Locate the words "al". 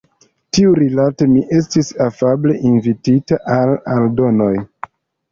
3.57-3.75